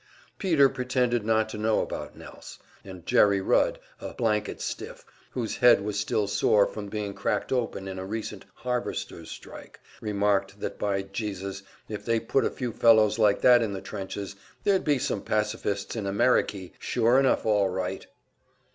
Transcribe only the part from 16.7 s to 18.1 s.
sure enough all right.